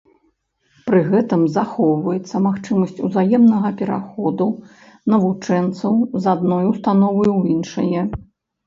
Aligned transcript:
Пры 0.85 1.01
гэтым 1.11 1.43
захоўваецца 1.57 2.35
магчымасць 2.47 3.03
узаемнага 3.09 3.69
пераходу 3.83 4.47
навучэнцаў 5.17 5.93
з 6.21 6.37
адной 6.37 6.63
установы 6.73 7.23
ў 7.39 7.57
іншае. 7.57 8.01